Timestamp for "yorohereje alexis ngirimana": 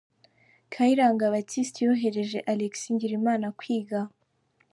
1.83-3.47